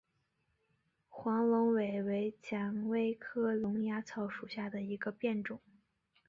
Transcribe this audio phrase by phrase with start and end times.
[1.09, 5.59] 黄龙尾为蔷薇科龙芽草属下的一个变种。